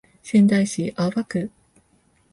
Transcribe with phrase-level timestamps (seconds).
[0.23, 1.51] 仙台市青葉区